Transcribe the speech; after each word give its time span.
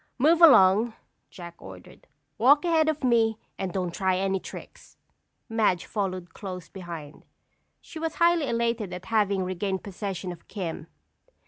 "Move 0.17 0.41
along!" 0.41 0.95
Jack 1.29 1.61
ordered. 1.61 2.07
"Walk 2.39 2.65
ahead 2.65 2.89
of 2.89 3.03
me 3.03 3.37
and 3.59 3.71
don't 3.71 3.93
try 3.93 4.17
any 4.17 4.39
tricks." 4.39 4.97
Madge 5.47 5.85
followed 5.85 6.33
close 6.33 6.67
behind. 6.69 7.23
She 7.81 7.99
was 7.99 8.15
highly 8.15 8.47
elated 8.47 8.93
at 8.93 9.05
having 9.05 9.43
regained 9.43 9.83
possession 9.83 10.31
of 10.31 10.47
"Kim." 10.47 10.87